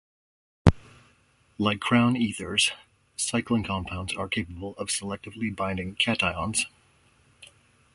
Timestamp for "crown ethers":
1.79-2.71